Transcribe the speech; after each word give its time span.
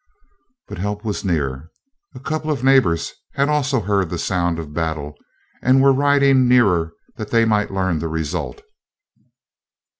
But 0.67 0.79
help 0.79 1.05
was 1.05 1.23
near. 1.23 1.69
A 2.15 2.19
couple 2.19 2.49
of 2.49 2.63
neighbors 2.63 3.13
had 3.35 3.49
also 3.49 3.81
heard 3.81 4.09
the 4.09 4.17
sound 4.17 4.57
of 4.57 4.73
battle, 4.73 5.13
and 5.61 5.79
were 5.79 5.93
riding 5.93 6.47
nearer 6.47 6.93
that 7.17 7.29
they 7.29 7.45
might 7.45 7.69
learn 7.69 7.99
the 7.99 8.07
result. 8.07 8.63